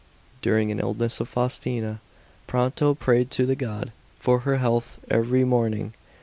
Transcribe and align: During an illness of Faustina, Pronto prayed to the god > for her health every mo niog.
During 0.41 0.71
an 0.71 0.79
illness 0.79 1.19
of 1.19 1.29
Faustina, 1.29 2.01
Pronto 2.47 2.95
prayed 2.95 3.29
to 3.29 3.45
the 3.45 3.55
god 3.55 3.91
> 4.05 4.19
for 4.19 4.39
her 4.39 4.57
health 4.57 4.97
every 5.11 5.43
mo 5.43 5.69
niog. 5.69 5.91